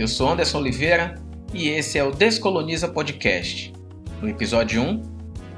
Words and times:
Eu 0.00 0.08
sou 0.08 0.30
Anderson 0.30 0.60
Oliveira 0.60 1.20
e 1.52 1.68
esse 1.68 1.98
é 1.98 2.02
o 2.02 2.10
Descoloniza 2.10 2.88
Podcast. 2.88 3.70
No 4.22 4.30
episódio 4.30 4.80
1, 4.80 5.02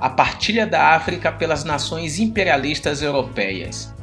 a 0.01 0.11
partilha 0.11 0.67
da 0.67 0.97
África 0.97 1.31
pelas 1.31 1.63
nações 1.63 2.19
imperialistas 2.19 3.03
europeias. 3.03 3.95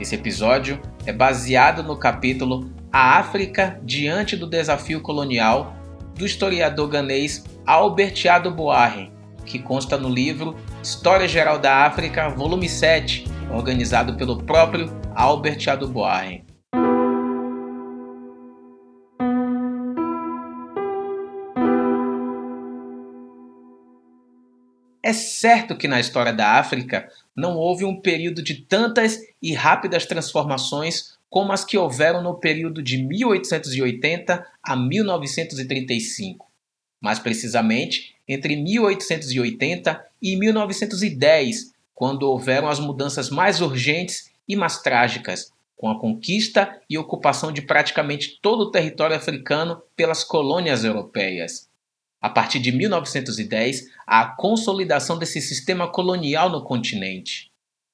Esse 0.00 0.14
episódio 0.14 0.80
é 1.04 1.12
baseado 1.12 1.82
no 1.82 1.98
capítulo 1.98 2.72
A 2.90 3.18
África 3.18 3.78
diante 3.82 4.38
do 4.38 4.46
desafio 4.46 5.02
colonial 5.02 5.76
do 6.16 6.24
historiador 6.24 6.88
ganês 6.88 7.44
Albert 7.66 8.26
Adoboarre, 8.26 9.12
que 9.44 9.58
consta 9.58 9.98
no 9.98 10.08
livro 10.08 10.56
História 10.82 11.28
Geral 11.28 11.58
da 11.58 11.84
África, 11.84 12.30
volume 12.30 12.70
7, 12.70 13.24
organizado 13.52 14.16
pelo 14.16 14.42
próprio 14.44 14.90
Albert 15.14 15.68
Adoboarre. 15.68 16.42
É 25.06 25.12
certo 25.12 25.76
que 25.76 25.86
na 25.86 26.00
história 26.00 26.32
da 26.32 26.52
África 26.52 27.12
não 27.36 27.56
houve 27.56 27.84
um 27.84 28.00
período 28.00 28.42
de 28.42 28.54
tantas 28.54 29.20
e 29.42 29.52
rápidas 29.52 30.06
transformações 30.06 31.18
como 31.28 31.52
as 31.52 31.62
que 31.62 31.76
houveram 31.76 32.22
no 32.22 32.40
período 32.40 32.82
de 32.82 32.96
1880 32.96 34.46
a 34.62 34.74
1935. 34.74 36.50
Mais 37.02 37.18
precisamente, 37.18 38.14
entre 38.26 38.56
1880 38.56 40.06
e 40.22 40.36
1910, 40.36 41.74
quando 41.94 42.22
houveram 42.22 42.66
as 42.66 42.80
mudanças 42.80 43.28
mais 43.28 43.60
urgentes 43.60 44.30
e 44.48 44.56
mais 44.56 44.80
trágicas, 44.80 45.52
com 45.76 45.90
a 45.90 46.00
conquista 46.00 46.80
e 46.88 46.96
ocupação 46.96 47.52
de 47.52 47.60
praticamente 47.60 48.38
todo 48.40 48.62
o 48.62 48.70
território 48.70 49.14
africano 49.14 49.82
pelas 49.94 50.24
colônias 50.24 50.82
europeias 50.82 51.68
a 52.24 52.30
partir 52.30 52.58
de 52.58 52.72
1910, 52.72 53.90
a 54.06 54.24
consolidação 54.24 55.18
desse 55.18 55.42
sistema 55.42 55.86
colonial 55.86 56.48
no 56.48 56.64
continente. 56.64 57.50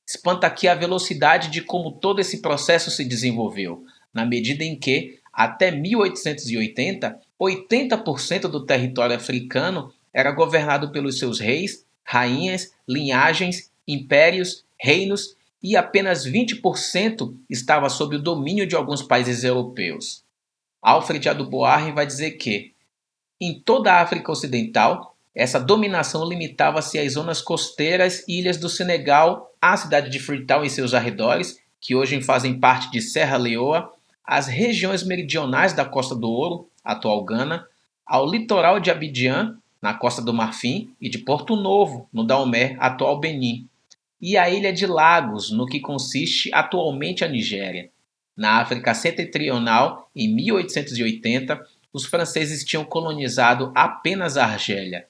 Espanta 0.07 0.47
aqui 0.47 0.69
a 0.69 0.75
velocidade 0.77 1.51
de 1.51 1.61
como 1.61 1.91
todo 1.91 2.21
esse 2.21 2.41
processo 2.41 2.93
se 2.93 3.05
desenvolveu, 3.05 3.85
na 4.15 4.25
medida 4.25 4.63
em 4.63 4.79
que, 4.79 5.19
até 5.33 5.73
1880, 5.73 7.19
80% 7.41 8.43
do 8.43 8.65
território 8.65 9.17
africano 9.17 9.93
era 10.15 10.31
governado 10.31 10.93
pelos 10.93 11.19
seus 11.19 11.41
reis, 11.41 11.85
rainhas, 12.05 12.73
linhagens, 12.89 13.73
impérios, 13.85 14.65
reinos 14.81 15.35
e 15.61 15.77
apenas 15.77 16.25
20% 16.25 17.35
estava 17.51 17.89
sob 17.89 18.15
o 18.15 18.23
domínio 18.23 18.65
de 18.65 18.77
alguns 18.77 19.03
países 19.03 19.43
europeus. 19.43 20.23
Alfred 20.81 21.29
Aduboahre 21.29 21.91
vai 21.91 22.07
dizer 22.07 22.31
que 22.37 22.79
em 23.41 23.59
toda 23.59 23.93
a 23.93 24.03
África 24.03 24.31
Ocidental, 24.31 25.17
essa 25.35 25.59
dominação 25.59 26.29
limitava-se 26.29 26.99
às 26.99 27.13
zonas 27.15 27.41
costeiras 27.41 28.25
e 28.29 28.41
ilhas 28.41 28.59
do 28.59 28.69
Senegal, 28.69 29.55
à 29.61 29.77
cidade 29.77 30.11
de 30.11 30.19
Freetown 30.19 30.65
e 30.65 30.71
seus 30.71 30.93
arredores, 30.93 31.59
que 31.81 31.95
hoje 31.95 32.21
fazem 32.21 32.59
parte 32.59 32.91
de 32.91 33.01
Serra 33.01 33.37
Leoa, 33.37 33.93
às 34.25 34.47
regiões 34.47 35.03
meridionais 35.03 35.73
da 35.73 35.85
Costa 35.85 36.15
do 36.15 36.29
Ouro, 36.29 36.69
atual 36.85 37.25
Gana, 37.25 37.67
ao 38.07 38.29
litoral 38.29 38.79
de 38.79 38.91
Abidjan, 38.91 39.57
na 39.81 39.95
Costa 39.95 40.21
do 40.21 40.35
Marfim, 40.35 40.93
e 41.01 41.09
de 41.09 41.19
Porto 41.19 41.57
Novo, 41.57 42.09
no 42.13 42.25
Daomé, 42.25 42.77
atual 42.79 43.19
Benin, 43.19 43.67
e 44.21 44.37
a 44.37 44.51
ilha 44.51 44.73
de 44.73 44.87
Lagos, 44.87 45.51
no 45.51 45.65
que 45.65 45.81
consiste 45.81 46.53
atualmente 46.53 47.25
a 47.25 47.29
Nigéria. 47.29 47.89
Na 48.37 48.61
África 48.61 48.93
Setentrional, 48.93 50.11
em 50.15 50.29
1880, 50.35 51.67
os 51.93 52.05
franceses 52.05 52.65
tinham 52.65 52.85
colonizado 52.85 53.73
apenas 53.75 54.37
a 54.37 54.45
Argélia. 54.45 55.07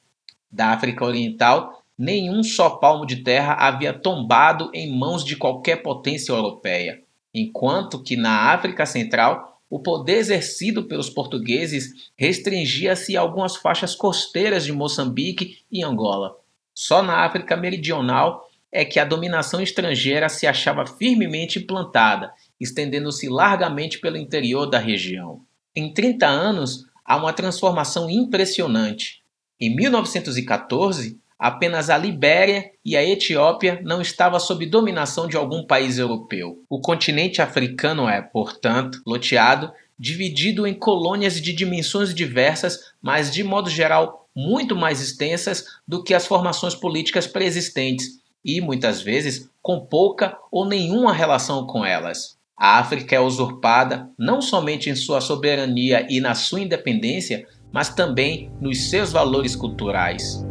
Da 0.51 0.69
África 0.69 1.05
Oriental, 1.05 1.83
nenhum 1.97 2.43
só 2.43 2.71
palmo 2.71 3.07
de 3.07 3.17
terra 3.17 3.55
havia 3.55 3.93
tombado 3.93 4.71
em 4.73 4.97
mãos 4.97 5.25
de 5.25 5.37
qualquer 5.37 5.83
potência 5.83 6.33
europeia, 6.33 7.03
enquanto 7.33 8.03
que 8.03 8.17
na 8.17 8.53
África 8.53 8.87
Central, 8.87 9.61
o 9.69 9.79
poder 9.79 10.17
exercido 10.17 10.85
pelos 10.85 11.09
portugueses 11.09 12.11
restringia-se 12.17 13.17
a 13.17 13.21
algumas 13.21 13.55
faixas 13.55 13.95
costeiras 13.95 14.65
de 14.65 14.73
Moçambique 14.73 15.59
e 15.71 15.85
Angola. 15.85 16.37
Só 16.75 17.03
na 17.03 17.25
África 17.25 17.57
Meridional 17.57 18.49
é 18.73 18.85
que 18.85 18.99
a 18.99 19.05
dominação 19.05 19.61
estrangeira 19.61 20.29
se 20.29 20.47
achava 20.47 20.87
firmemente 20.87 21.59
implantada, 21.59 22.33
estendendo-se 22.59 23.29
largamente 23.29 23.99
pelo 23.99 24.17
interior 24.17 24.67
da 24.67 24.79
região. 24.79 25.45
Em 25.75 25.93
30 25.95 26.27
anos, 26.27 26.85
há 27.05 27.17
uma 27.17 27.33
transformação 27.33 28.11
impressionante. 28.11 29.23
Em 29.61 29.75
1914, 29.75 31.19
apenas 31.39 31.89
a 31.89 31.97
Libéria 31.97 32.71
e 32.85 32.97
a 32.97 33.05
Etiópia 33.05 33.81
não 33.85 34.03
estavam 34.03 34.41
sob 34.41 34.67
dominação 34.67 35.29
de 35.29 35.37
algum 35.37 35.65
país 35.65 35.97
europeu. 35.97 36.65
O 36.69 36.81
continente 36.81 37.41
africano 37.41 38.09
é, 38.09 38.21
portanto, 38.21 39.01
loteado, 39.07 39.73
dividido 39.97 40.67
em 40.67 40.75
colônias 40.75 41.41
de 41.41 41.53
dimensões 41.53 42.13
diversas, 42.13 42.93
mas 43.01 43.33
de 43.33 43.45
modo 43.45 43.71
geral 43.71 44.29
muito 44.35 44.75
mais 44.75 45.01
extensas 45.01 45.65
do 45.87 46.03
que 46.03 46.15
as 46.15 46.27
formações 46.27 46.75
políticas 46.75 47.27
preexistentes 47.27 48.19
e, 48.45 48.61
muitas 48.61 49.03
vezes, 49.03 49.49
com 49.63 49.87
pouca 49.87 50.37
ou 50.51 50.67
nenhuma 50.67 51.13
relação 51.13 51.67
com 51.67 51.85
elas. 51.85 52.40
A 52.63 52.79
África 52.79 53.17
é 53.17 53.21
usurpada 53.21 54.11
não 54.19 54.43
somente 54.43 54.91
em 54.91 54.95
sua 54.95 55.23
soberania 55.23 56.07
e 56.11 56.21
na 56.21 56.35
sua 56.35 56.61
independência, 56.61 57.47
mas 57.73 57.89
também 57.89 58.53
nos 58.61 58.91
seus 58.91 59.13
valores 59.13 59.57
culturais. 59.57 60.45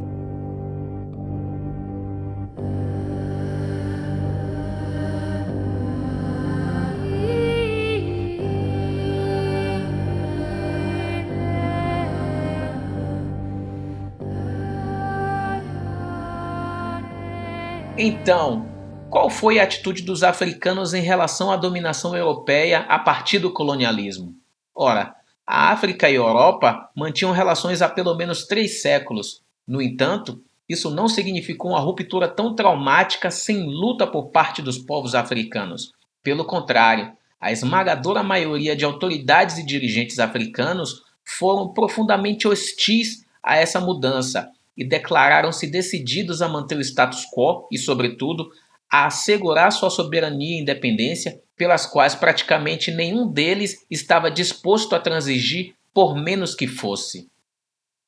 Então, 18.01 18.68
qual 19.09 19.29
foi 19.29 19.59
a 19.59 19.63
atitude 19.63 20.03
dos 20.03 20.23
africanos 20.23 20.93
em 20.93 21.01
relação 21.01 21.51
à 21.51 21.55
dominação 21.55 22.15
europeia 22.15 22.81
a 22.87 22.99
partir 22.99 23.39
do 23.39 23.51
colonialismo? 23.51 24.35
Ora, 24.75 25.15
a 25.45 25.71
África 25.71 26.07
e 26.07 26.13
a 26.13 26.19
Europa 26.19 26.89
mantinham 26.95 27.31
relações 27.31 27.81
há 27.81 27.89
pelo 27.89 28.15
menos 28.15 28.45
três 28.45 28.81
séculos. 28.81 29.41
No 29.67 29.81
entanto, 29.81 30.41
isso 30.67 30.91
não 30.91 31.07
significou 31.07 31.71
uma 31.71 31.79
ruptura 31.79 32.27
tão 32.27 32.53
traumática 32.53 33.31
sem 33.31 33.63
luta 33.63 34.05
por 34.05 34.27
parte 34.27 34.61
dos 34.61 34.77
povos 34.77 35.15
africanos. 35.15 35.91
Pelo 36.21 36.45
contrário, 36.45 37.11
a 37.41 37.51
esmagadora 37.51 38.21
maioria 38.21 38.75
de 38.75 38.85
autoridades 38.85 39.57
e 39.57 39.65
dirigentes 39.65 40.19
africanos 40.19 41.01
foram 41.25 41.73
profundamente 41.73 42.47
hostis 42.47 43.25
a 43.41 43.55
essa 43.55 43.79
mudança 43.79 44.51
e 44.77 44.85
declararam-se 44.85 45.65
decididos 45.65 46.41
a 46.41 46.47
manter 46.47 46.77
o 46.77 46.81
status 46.81 47.25
quo 47.33 47.67
e, 47.71 47.77
sobretudo, 47.77 48.51
a 48.91 49.05
assegurar 49.05 49.71
sua 49.71 49.89
soberania 49.89 50.57
e 50.57 50.61
independência, 50.61 51.39
pelas 51.55 51.85
quais 51.85 52.15
praticamente 52.15 52.89
nenhum 52.89 53.29
deles 53.31 53.85
estava 53.89 54.31
disposto 54.31 54.95
a 54.95 54.99
transigir 54.99 55.75
por 55.93 56.15
menos 56.15 56.55
que 56.55 56.67
fosse. 56.67 57.29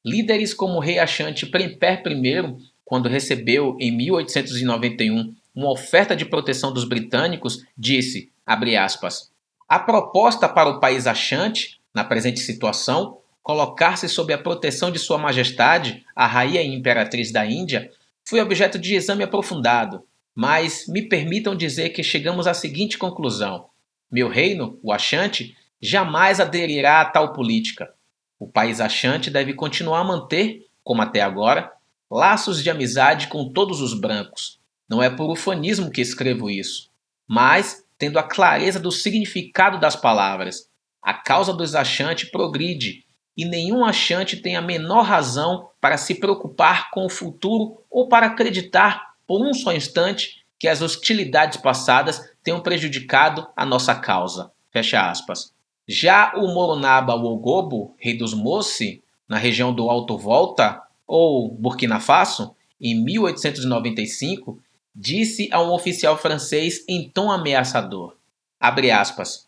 Líderes 0.03 0.53
como 0.53 0.77
o 0.77 0.79
rei 0.79 0.97
Achante 0.97 1.45
Premper 1.45 2.01
I, 2.07 2.55
quando 2.83 3.09
recebeu 3.09 3.77
em 3.79 3.91
1891 3.91 5.35
uma 5.53 5.71
oferta 5.71 6.15
de 6.15 6.25
proteção 6.25 6.73
dos 6.73 6.85
britânicos, 6.85 7.63
disse, 7.77 8.31
aspas, 8.45 9.31
a 9.67 9.79
proposta 9.79 10.49
para 10.49 10.69
o 10.69 10.79
país 10.79 11.05
Achante, 11.05 11.79
na 11.93 12.03
presente 12.03 12.39
situação, 12.39 13.17
colocar-se 13.43 14.07
sob 14.07 14.33
a 14.33 14.37
proteção 14.37 14.91
de 14.91 14.99
Sua 14.99 15.17
Majestade, 15.17 16.05
a 16.15 16.25
Rainha 16.25 16.61
e 16.61 16.73
Imperatriz 16.73 17.31
da 17.31 17.45
Índia, 17.45 17.91
foi 18.23 18.39
objeto 18.39 18.79
de 18.79 18.95
exame 18.95 19.23
aprofundado, 19.23 20.03
mas 20.35 20.85
me 20.87 21.01
permitam 21.01 21.55
dizer 21.55 21.89
que 21.89 22.03
chegamos 22.03 22.47
à 22.47 22.53
seguinte 22.53 22.97
conclusão: 22.97 23.69
meu 24.11 24.29
reino, 24.29 24.79
o 24.81 24.91
Achante, 24.91 25.55
jamais 25.81 26.39
aderirá 26.39 27.01
a 27.01 27.05
tal 27.05 27.33
política. 27.33 27.93
O 28.39 28.47
país 28.47 28.81
Achante 28.81 29.29
deve 29.29 29.53
continuar 29.53 29.99
a 29.99 30.03
manter, 30.03 30.65
como 30.83 31.01
até 31.01 31.21
agora, 31.21 31.71
laços 32.09 32.63
de 32.63 32.69
amizade 32.69 33.27
com 33.27 33.51
todos 33.51 33.81
os 33.81 33.93
brancos. 33.93 34.59
Não 34.89 35.01
é 35.01 35.09
por 35.09 35.31
ufanismo 35.31 35.91
que 35.91 36.01
escrevo 36.01 36.49
isso, 36.49 36.89
mas 37.27 37.85
tendo 37.97 38.19
a 38.19 38.23
clareza 38.23 38.79
do 38.79 38.91
significado 38.91 39.79
das 39.79 39.95
palavras. 39.95 40.67
A 41.01 41.13
causa 41.13 41.53
dos 41.53 41.75
Achante 41.75 42.29
progride 42.29 43.05
e 43.37 43.45
nenhum 43.45 43.85
achante 43.85 44.37
tem 44.37 44.55
a 44.55 44.61
menor 44.61 45.03
razão 45.03 45.69
para 45.79 45.97
se 45.97 46.15
preocupar 46.15 46.89
com 46.91 47.05
o 47.05 47.09
futuro 47.09 47.81
ou 47.89 48.07
para 48.07 48.27
acreditar 48.27 49.10
por 49.31 49.41
um 49.41 49.53
só 49.53 49.71
instante 49.71 50.43
que 50.59 50.67
as 50.67 50.81
hostilidades 50.81 51.55
passadas 51.55 52.21
tenham 52.43 52.59
prejudicado 52.59 53.47
a 53.55 53.65
nossa 53.65 53.95
causa. 53.95 54.51
Fecha 54.69 55.09
aspas. 55.09 55.53
Já 55.87 56.33
o 56.35 56.53
Moronaba 56.53 57.15
Wogobo, 57.15 57.95
rei 57.97 58.17
dos 58.17 58.33
Mossi, 58.33 59.01
na 59.29 59.37
região 59.37 59.73
do 59.73 59.89
Alto 59.89 60.17
Volta, 60.17 60.81
ou 61.07 61.49
Burkina 61.49 62.01
Faso, 62.01 62.53
em 62.77 62.93
1895, 62.93 64.59
disse 64.93 65.47
a 65.49 65.61
um 65.61 65.71
oficial 65.71 66.17
francês 66.17 66.83
em 66.85 67.09
tom 67.09 67.31
ameaçador, 67.31 68.17
aspas, 68.59 69.47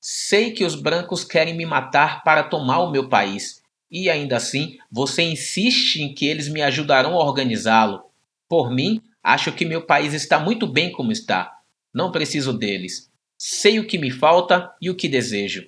Sei 0.00 0.50
que 0.50 0.64
os 0.64 0.74
brancos 0.74 1.22
querem 1.22 1.54
me 1.54 1.64
matar 1.64 2.24
para 2.24 2.42
tomar 2.42 2.80
o 2.80 2.90
meu 2.90 3.08
país, 3.08 3.62
e 3.88 4.10
ainda 4.10 4.38
assim 4.38 4.76
você 4.90 5.22
insiste 5.22 6.02
em 6.02 6.12
que 6.12 6.26
eles 6.26 6.48
me 6.48 6.62
ajudarão 6.62 7.14
a 7.14 7.24
organizá-lo. 7.24 8.12
Por 8.48 8.70
mim, 8.70 9.00
acho 9.22 9.52
que 9.52 9.64
meu 9.64 9.82
país 9.82 10.12
está 10.12 10.38
muito 10.38 10.66
bem 10.66 10.92
como 10.92 11.12
está. 11.12 11.52
Não 11.92 12.10
preciso 12.10 12.52
deles. 12.52 13.10
Sei 13.38 13.78
o 13.78 13.86
que 13.86 13.98
me 13.98 14.10
falta 14.10 14.72
e 14.80 14.90
o 14.90 14.94
que 14.94 15.08
desejo. 15.08 15.66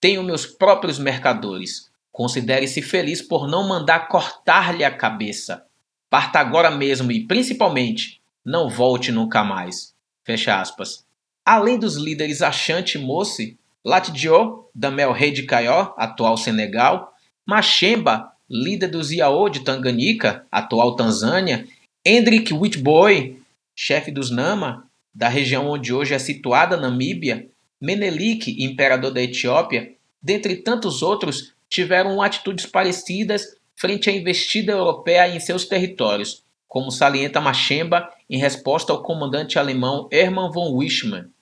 Tenho 0.00 0.22
meus 0.22 0.46
próprios 0.46 0.98
mercadores. 0.98 1.90
Considere-se 2.12 2.80
feliz 2.82 3.20
por 3.20 3.48
não 3.48 3.66
mandar 3.66 4.08
cortar-lhe 4.08 4.84
a 4.84 4.90
cabeça. 4.90 5.66
Parta 6.08 6.38
agora 6.38 6.70
mesmo 6.70 7.10
e, 7.12 7.26
principalmente, 7.26 8.20
não 8.44 8.68
volte 8.68 9.10
nunca 9.10 9.42
mais. 9.42 9.94
Fecha 10.24 10.60
aspas. 10.60 11.04
Além 11.44 11.78
dos 11.78 11.96
líderes 11.96 12.42
Achante 12.42 12.98
Mossi, 12.98 13.58
Latdio, 13.84 14.68
Damel 14.74 15.12
Rei 15.12 15.30
de 15.30 15.44
Caió, 15.44 15.94
atual 15.96 16.36
Senegal, 16.36 17.12
Machemba, 17.44 18.32
líder 18.48 18.88
dos 18.88 19.10
Iao 19.10 19.48
de 19.48 19.60
Tanganica, 19.60 20.46
atual 20.50 20.96
Tanzânia, 20.96 21.66
Hendrik 22.08 22.54
Witboy, 22.54 23.42
chefe 23.74 24.12
dos 24.12 24.30
Nama, 24.30 24.88
da 25.12 25.28
região 25.28 25.66
onde 25.68 25.92
hoje 25.92 26.14
é 26.14 26.20
situada 26.20 26.76
Namíbia, 26.76 27.50
Menelik, 27.80 28.62
imperador 28.64 29.10
da 29.10 29.20
Etiópia, 29.20 29.92
dentre 30.22 30.54
tantos 30.54 31.02
outros, 31.02 31.52
tiveram 31.68 32.22
atitudes 32.22 32.64
parecidas 32.64 33.56
frente 33.74 34.08
à 34.08 34.12
investida 34.12 34.70
europeia 34.70 35.26
em 35.34 35.40
seus 35.40 35.64
territórios, 35.64 36.44
como 36.68 36.92
salienta 36.92 37.40
Machemba 37.40 38.08
em 38.30 38.38
resposta 38.38 38.92
ao 38.92 39.02
comandante 39.02 39.58
alemão 39.58 40.08
Hermann 40.12 40.52
von 40.52 40.76
Wischmann. 40.76 41.32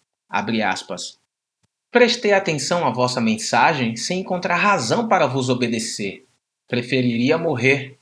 Prestei 1.91 2.33
atenção 2.33 2.87
à 2.87 2.91
vossa 2.91 3.21
mensagem 3.21 3.97
sem 3.97 4.21
encontrar 4.21 4.57
razão 4.57 5.09
para 5.09 5.27
vos 5.27 5.51
obedecer. 5.51 6.25
Preferiria 6.67 7.37
morrer. 7.37 7.99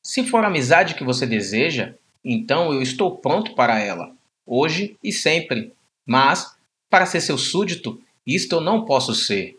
Se 0.00 0.22
for 0.22 0.44
a 0.44 0.46
amizade 0.46 0.94
que 0.94 1.02
você 1.02 1.26
deseja, 1.26 1.96
então 2.24 2.72
eu 2.72 2.80
estou 2.80 3.18
pronto 3.18 3.54
para 3.54 3.78
ela 3.78 4.14
hoje 4.46 4.96
e 5.02 5.12
sempre. 5.12 5.72
Mas, 6.06 6.56
para 6.90 7.06
ser 7.06 7.20
seu 7.20 7.38
súdito, 7.38 8.00
isto 8.26 8.56
eu 8.56 8.60
não 8.60 8.84
posso 8.84 9.14
ser. 9.14 9.58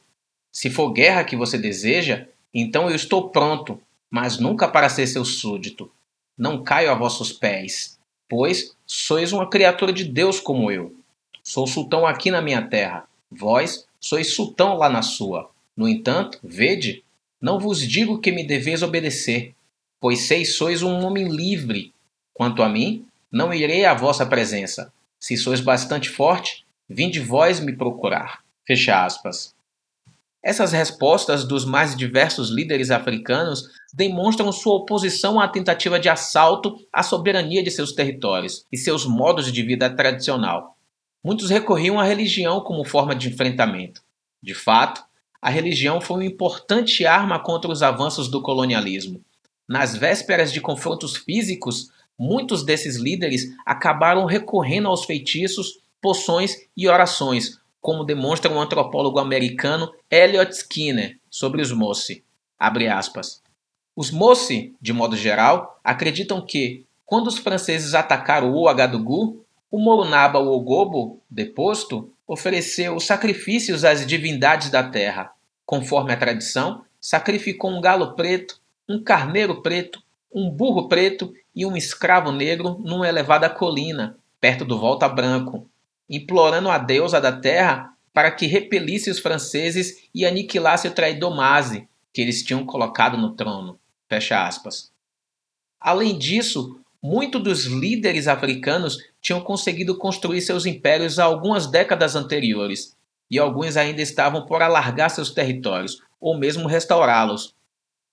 Se 0.52 0.70
for 0.70 0.92
guerra 0.92 1.24
que 1.24 1.36
você 1.36 1.58
deseja, 1.58 2.28
então 2.54 2.90
eu 2.90 2.96
estou 2.96 3.30
pronto, 3.30 3.82
mas 4.10 4.40
nunca 4.40 4.68
para 4.68 4.90
ser 4.90 5.08
seu 5.08 5.26
súdito. 5.26 5.92
Não 6.38 6.64
caio 6.64 6.92
a 6.92 6.96
vossos 6.96 7.32
pés, 7.32 8.00
pois 8.30 8.76
sois 8.86 9.34
uma 9.34 9.50
criatura 9.50 9.92
de 9.92 10.06
Deus 10.06 10.40
como 10.40 10.72
eu. 10.72 10.96
Sou 11.44 11.68
sultão 11.68 12.06
aqui 12.06 12.32
na 12.32 12.42
minha 12.42 12.62
terra, 12.68 13.08
vós 13.30 13.86
sois 14.00 14.34
sultão 14.34 14.78
lá 14.78 14.90
na 14.90 15.02
sua. 15.02 15.50
No 15.76 15.88
entanto, 15.88 16.40
vede, 16.44 17.04
não 17.42 17.60
vos 17.60 17.80
digo 17.80 18.20
que 18.20 18.32
me 18.32 18.46
deveis 18.46 18.82
obedecer, 18.82 19.54
pois 20.00 20.22
sei 20.22 20.46
sois 20.46 20.82
um 20.82 21.06
homem 21.06 21.28
livre. 21.28 21.94
Quanto 22.36 22.62
a 22.62 22.68
mim, 22.68 23.08
não 23.32 23.54
irei 23.54 23.86
à 23.86 23.94
vossa 23.94 24.26
presença. 24.26 24.92
Se 25.18 25.38
sois 25.38 25.62
bastante 25.62 26.10
forte, 26.10 26.66
vinde 26.88 27.20
vós 27.20 27.62
me 27.62 27.72
procurar. 27.74 28.44
Fecha 28.68 29.06
aspas. 29.06 29.56
Essas 30.44 30.74
respostas 30.74 31.46
dos 31.46 31.64
mais 31.64 31.96
diversos 31.96 32.50
líderes 32.50 32.92
africanos 32.92 33.64
demonstram 33.94 34.52
sua 34.52 34.76
oposição 34.76 35.40
à 35.40 35.48
tentativa 35.48 35.98
de 35.98 36.10
assalto 36.10 36.78
à 36.92 37.02
soberania 37.02 37.64
de 37.64 37.72
seus 37.72 37.94
territórios 37.94 38.66
e 38.70 38.78
seus 38.78 39.06
modos 39.06 39.52
de 39.52 39.64
vida 39.64 39.90
tradicional. 39.90 40.76
Muitos 41.24 41.50
recorriam 41.50 42.00
à 42.00 42.04
religião 42.04 42.60
como 42.60 42.84
forma 42.84 43.16
de 43.16 43.30
enfrentamento. 43.30 44.02
De 44.44 44.54
fato, 44.54 45.04
a 45.42 45.50
religião 45.50 46.02
foi 46.02 46.18
uma 46.18 46.26
importante 46.26 47.06
arma 47.06 47.40
contra 47.40 47.72
os 47.72 47.82
avanços 47.82 48.28
do 48.28 48.42
colonialismo. 48.42 49.22
Nas 49.68 49.96
vésperas 49.96 50.52
de 50.52 50.62
confrontos 50.62 51.16
físicos, 51.16 51.90
muitos 52.18 52.64
desses 52.64 52.98
líderes 52.98 53.56
acabaram 53.66 54.26
recorrendo 54.26 54.88
aos 54.88 55.06
feitiços, 55.06 55.80
poções 56.02 56.56
e 56.76 56.88
orações, 56.88 57.60
como 57.82 58.04
demonstra 58.04 58.52
o 58.52 58.56
um 58.56 58.62
antropólogo 58.62 59.20
americano 59.20 59.94
Elliot 60.10 60.52
Skinner 60.52 61.20
sobre 61.30 61.62
os 61.62 61.72
Mossi. 61.72 62.24
Os 63.96 64.12
Mossi, 64.12 64.76
de 64.82 64.92
modo 64.92 65.16
geral, 65.16 65.80
acreditam 65.84 66.42
que, 66.46 66.86
quando 67.06 67.28
os 67.28 67.38
franceses 67.38 67.94
atacaram 67.94 68.52
o 68.52 68.56
Ouagadougou, 68.56 69.46
o 69.70 69.80
Morunaba 69.80 70.40
Ogobo, 70.40 71.22
deposto, 71.30 72.12
ofereceu 72.28 73.00
sacrifícios 73.00 73.86
às 73.86 74.06
divindades 74.06 74.70
da 74.70 74.84
terra. 74.84 75.32
Conforme 75.66 76.14
a 76.14 76.18
tradição, 76.18 76.84
sacrificou 77.00 77.72
um 77.72 77.82
galo 77.82 78.16
preto, 78.16 78.60
um 78.88 79.04
carneiro 79.04 79.62
preto, 79.62 80.02
um 80.36 80.52
burro 80.52 80.90
preto 80.90 81.34
e 81.56 81.66
um 81.66 81.78
escravo 81.78 82.30
negro 82.30 82.78
numa 82.84 83.08
elevada 83.08 83.50
colina, 83.50 84.18
perto 84.42 84.66
do 84.66 84.78
Volta 84.78 85.08
Branco, 85.08 85.70
implorando 86.10 86.70
a 86.70 86.78
deusa 86.78 87.22
da 87.22 87.32
terra 87.32 87.94
para 88.14 88.30
que 88.30 88.46
repelisse 88.46 89.10
os 89.10 89.20
franceses 89.20 90.10
e 90.14 90.26
aniquilasse 90.26 90.90
o 90.90 90.92
traidor 90.92 91.34
Maze, 91.34 91.88
que 92.13 92.22
eles 92.22 92.44
tinham 92.44 92.65
colocado 92.65 93.18
no 93.18 93.32
trono. 93.32 93.80
Fecha 94.10 94.46
aspas. 94.46 94.92
Além 95.80 96.18
disso, 96.18 96.80
muitos 97.01 97.42
dos 97.42 97.65
líderes 97.65 98.27
africanos 98.27 98.98
tinham 99.22 99.39
conseguido 99.39 99.98
construir 99.98 100.42
seus 100.42 100.65
impérios 100.65 101.18
há 101.18 101.24
algumas 101.24 101.65
décadas 101.65 102.13
anteriores, 102.13 102.94
e 103.32 103.39
alguns 103.39 103.77
ainda 103.77 104.01
estavam 104.01 104.46
por 104.46 104.62
alargar 104.62 105.10
seus 105.10 105.32
territórios, 105.32 106.01
ou 106.20 106.38
mesmo 106.38 106.68
restaurá-los, 106.68 107.56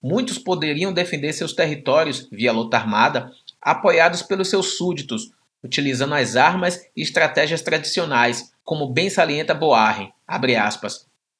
Muitos 0.02 0.36
poderiam 0.36 0.92
defender 0.92 1.32
seus 1.32 1.52
territórios 1.52 2.28
via 2.32 2.50
luta 2.50 2.76
armada, 2.76 3.30
apoiados 3.60 4.20
pelos 4.20 4.48
seus 4.48 4.76
súditos, 4.76 5.30
utilizando 5.62 6.14
as 6.14 6.34
armas 6.34 6.84
e 6.96 7.02
estratégias 7.02 7.62
tradicionais, 7.62 8.52
como 8.64 8.88
bem 8.88 9.08
salienta 9.08 9.54
Boarre, 9.54 10.12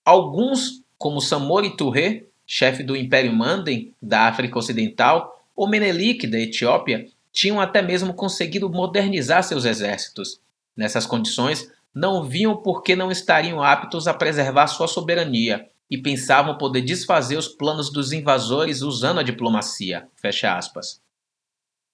Alguns, 0.04 0.83
como 0.97 1.21
Samori 1.21 1.76
Touré, 1.76 2.25
chefe 2.47 2.85
do 2.85 2.97
Império 2.97 3.33
Manden 3.33 3.92
da 4.00 4.28
África 4.28 4.59
Ocidental, 4.59 5.45
ou 5.57 5.69
Menelik 5.69 6.26
da 6.28 6.38
Etiópia, 6.38 7.09
tinham 7.33 7.61
até 7.61 7.83
mesmo 7.83 8.14
conseguido 8.14 8.71
modernizar 8.71 9.42
seus 9.42 9.64
exércitos. 9.64 10.40
Nessas 10.76 11.07
condições, 11.07 11.71
não 11.95 12.25
viam 12.25 12.57
por 12.57 12.83
que 12.83 12.95
não 12.95 13.11
estariam 13.11 13.62
aptos 13.62 14.07
a 14.07 14.14
preservar 14.14 14.69
sua 14.69 14.87
soberania 14.87 15.69
e 15.93 15.99
pensavam 15.99 16.57
poder 16.57 16.81
desfazer 16.81 17.37
os 17.37 17.47
planos 17.47 17.93
dos 17.93 18.13
invasores 18.13 18.81
usando 18.81 19.21
a 19.21 19.23
diplomacia. 19.23 20.09
Fecha 20.17 20.57
aspas. 20.57 21.03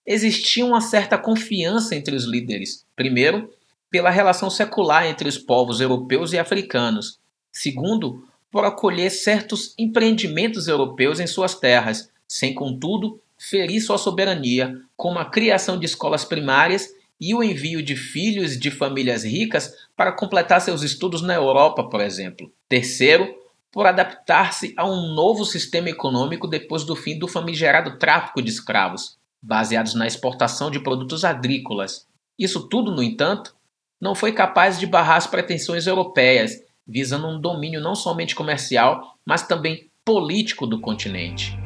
Existia 0.06 0.64
uma 0.64 0.80
certa 0.80 1.18
confiança 1.18 1.96
entre 1.96 2.14
os 2.14 2.22
líderes. 2.22 2.86
Primeiro, 2.94 3.52
pela 3.90 4.08
relação 4.08 4.48
secular 4.50 5.04
entre 5.04 5.28
os 5.28 5.36
povos 5.36 5.80
europeus 5.80 6.32
e 6.32 6.38
africanos. 6.38 7.18
Segundo, 7.50 8.24
por 8.52 8.64
acolher 8.64 9.10
certos 9.10 9.74
empreendimentos 9.76 10.68
europeus 10.68 11.18
em 11.18 11.26
suas 11.26 11.56
terras, 11.56 12.08
sem, 12.28 12.54
contudo, 12.54 13.20
ferir 13.36 13.80
sua 13.80 13.98
soberania, 13.98 14.80
como 14.96 15.18
a 15.18 15.24
criação 15.24 15.76
de 15.76 15.86
escolas 15.86 16.24
primárias 16.24 16.88
e 17.20 17.34
o 17.34 17.42
envio 17.42 17.82
de 17.82 17.96
filhos 17.96 18.56
de 18.56 18.70
famílias 18.70 19.24
ricas 19.24 19.74
para 19.96 20.12
completar 20.12 20.60
seus 20.60 20.84
estudos 20.84 21.20
na 21.20 21.34
Europa, 21.34 21.82
por 21.82 22.00
exemplo. 22.00 22.52
Terceiro, 22.68 23.36
por 23.78 23.86
adaptar-se 23.86 24.74
a 24.76 24.84
um 24.84 25.14
novo 25.14 25.44
sistema 25.44 25.88
econômico 25.88 26.48
depois 26.48 26.82
do 26.82 26.96
fim 26.96 27.16
do 27.16 27.28
famigerado 27.28 27.96
tráfico 27.96 28.42
de 28.42 28.50
escravos, 28.50 29.16
baseados 29.40 29.94
na 29.94 30.04
exportação 30.04 30.68
de 30.68 30.80
produtos 30.80 31.24
agrícolas. 31.24 32.04
Isso 32.36 32.68
tudo, 32.68 32.90
no 32.90 33.00
entanto, 33.00 33.54
não 34.00 34.16
foi 34.16 34.32
capaz 34.32 34.80
de 34.80 34.86
barrar 34.88 35.14
as 35.14 35.28
pretensões 35.28 35.86
europeias, 35.86 36.60
visando 36.84 37.28
um 37.28 37.40
domínio 37.40 37.80
não 37.80 37.94
somente 37.94 38.34
comercial, 38.34 39.14
mas 39.24 39.46
também 39.46 39.88
político 40.04 40.66
do 40.66 40.80
continente. 40.80 41.56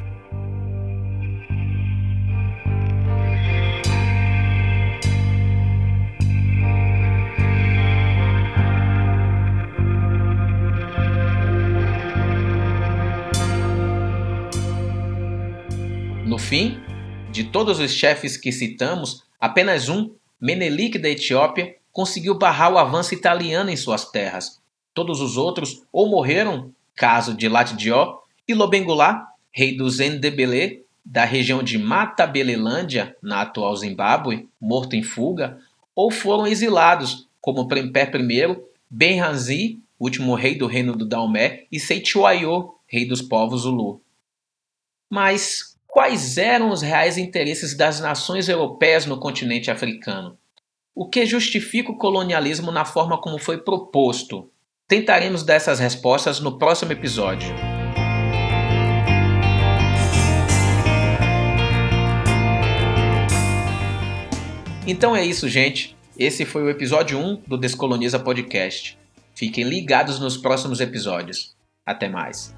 Fim, 16.53 16.77
de 17.31 17.45
todos 17.45 17.79
os 17.79 17.89
chefes 17.89 18.37
que 18.37 18.51
citamos, 18.51 19.23
apenas 19.39 19.89
um, 19.89 20.13
Menelik 20.39 20.99
da 20.99 21.09
Etiópia, 21.09 21.75
conseguiu 21.91 22.37
barrar 22.37 22.71
o 22.71 22.77
avanço 22.77 23.15
italiano 23.15 23.71
em 23.71 23.75
suas 23.75 24.11
terras. 24.11 24.61
Todos 24.93 25.19
os 25.19 25.35
outros 25.35 25.81
ou 25.91 26.07
morreram 26.07 26.71
caso 26.93 27.33
de 27.33 27.49
Latdió, 27.49 28.19
e 28.47 28.53
Lobengula, 28.53 29.25
rei 29.51 29.75
dos 29.75 29.97
Ndebele, 29.97 30.85
da 31.03 31.25
região 31.25 31.63
de 31.63 31.79
Matabelelândia, 31.79 33.17
na 33.19 33.41
atual 33.41 33.75
Zimbábue, 33.75 34.47
morto 34.61 34.95
em 34.95 35.01
fuga, 35.01 35.57
ou 35.95 36.11
foram 36.11 36.45
exilados, 36.45 37.27
como 37.41 37.67
Prempé 37.67 38.03
I, 38.03 38.61
Benhazi, 38.87 39.81
último 39.99 40.35
rei 40.35 40.55
do 40.55 40.67
reino 40.67 40.95
do 40.95 41.03
Daomé, 41.03 41.63
e 41.71 41.79
Seituaiô, 41.79 42.75
rei 42.85 43.07
dos 43.07 43.23
povos 43.23 43.61
Zulu. 43.61 44.03
Mas 45.09 45.72
quais 45.93 46.39
eram 46.39 46.71
os 46.71 46.81
reais 46.81 47.19
interesses 47.19 47.77
das 47.77 47.99
nações 47.99 48.49
europeias 48.49 49.05
no 49.05 49.19
continente 49.19 49.69
africano? 49.69 50.35
O 50.95 51.07
que 51.07 51.23
justifica 51.23 51.91
o 51.91 51.97
colonialismo 51.97 52.71
na 52.71 52.83
forma 52.83 53.21
como 53.21 53.37
foi 53.37 53.59
proposto? 53.59 54.49
Tentaremos 54.87 55.43
dar 55.43 55.53
essas 55.53 55.79
respostas 55.79 56.39
no 56.39 56.57
próximo 56.57 56.91
episódio. 56.91 57.53
Então 64.87 65.15
é 65.15 65.23
isso, 65.23 65.47
gente. 65.47 65.95
Esse 66.17 66.43
foi 66.43 66.63
o 66.63 66.69
episódio 66.71 67.19
1 67.19 67.43
do 67.47 67.57
Descoloniza 67.57 68.17
Podcast. 68.17 68.97
Fiquem 69.35 69.63
ligados 69.63 70.19
nos 70.19 70.37
próximos 70.37 70.81
episódios. 70.81 71.55
Até 71.85 72.09
mais. 72.09 72.53